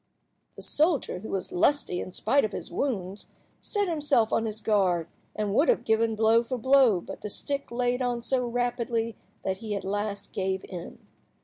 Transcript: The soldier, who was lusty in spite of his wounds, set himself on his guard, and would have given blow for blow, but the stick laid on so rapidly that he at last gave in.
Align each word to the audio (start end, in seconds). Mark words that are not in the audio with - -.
The 0.55 0.63
soldier, 0.63 1.19
who 1.19 1.29
was 1.29 1.51
lusty 1.51 1.99
in 1.99 2.11
spite 2.11 2.43
of 2.43 2.53
his 2.53 2.71
wounds, 2.71 3.27
set 3.59 3.87
himself 3.87 4.33
on 4.33 4.47
his 4.47 4.59
guard, 4.59 5.07
and 5.35 5.53
would 5.53 5.69
have 5.69 5.85
given 5.85 6.15
blow 6.15 6.43
for 6.43 6.57
blow, 6.57 7.01
but 7.01 7.21
the 7.21 7.29
stick 7.29 7.69
laid 7.69 8.01
on 8.01 8.23
so 8.23 8.47
rapidly 8.47 9.15
that 9.43 9.57
he 9.57 9.75
at 9.75 9.83
last 9.83 10.33
gave 10.33 10.65
in. 10.65 11.05